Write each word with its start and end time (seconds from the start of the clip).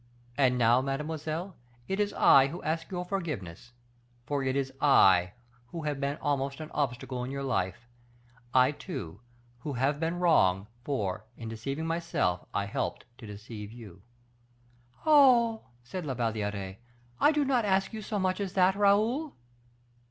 And 0.35 0.57
now, 0.57 0.81
mademoiselle, 0.81 1.55
it 1.87 1.99
is 1.99 2.11
I 2.13 2.47
who 2.47 2.63
ask 2.63 2.89
your 2.89 3.05
forgiveness, 3.05 3.71
for 4.25 4.43
it 4.43 4.55
is 4.55 4.73
I 4.81 5.33
who 5.67 5.83
have 5.83 6.03
almost 6.23 6.57
been 6.57 6.69
an 6.69 6.73
obstacle 6.73 7.23
in 7.23 7.29
your 7.29 7.43
life; 7.43 7.87
I, 8.51 8.71
too, 8.71 9.21
who 9.59 9.73
have 9.73 9.99
been 9.99 10.17
wrong, 10.19 10.65
for, 10.83 11.25
in 11.37 11.49
deceiving 11.49 11.85
myself, 11.85 12.47
I 12.51 12.65
helped 12.65 13.05
to 13.19 13.27
deceive 13.27 13.71
you." 13.71 14.01
"Oh!" 15.05 15.67
said 15.83 16.03
La 16.07 16.15
Valliere, 16.15 16.79
"I 17.19 17.31
do 17.31 17.45
not 17.45 17.63
ask 17.63 17.93
you 17.93 18.01
so 18.01 18.17
much 18.17 18.39
as 18.39 18.53
that, 18.53 18.73
Raoul." 18.73 19.35